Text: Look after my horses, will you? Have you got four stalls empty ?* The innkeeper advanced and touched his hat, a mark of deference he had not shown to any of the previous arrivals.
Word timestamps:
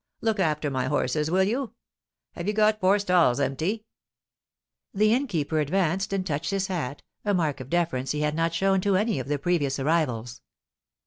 Look 0.21 0.39
after 0.39 0.71
my 0.71 0.85
horses, 0.87 1.29
will 1.29 1.43
you? 1.43 1.73
Have 2.31 2.47
you 2.47 2.53
got 2.53 2.79
four 2.79 2.97
stalls 2.97 3.39
empty 3.39 3.85
?* 3.39 3.85
The 4.95 5.13
innkeeper 5.13 5.59
advanced 5.59 6.11
and 6.11 6.25
touched 6.25 6.49
his 6.49 6.65
hat, 6.69 7.03
a 7.23 7.35
mark 7.35 7.59
of 7.59 7.69
deference 7.69 8.09
he 8.09 8.21
had 8.21 8.33
not 8.33 8.55
shown 8.55 8.81
to 8.81 8.95
any 8.97 9.19
of 9.19 9.27
the 9.27 9.37
previous 9.37 9.77
arrivals. 9.77 10.41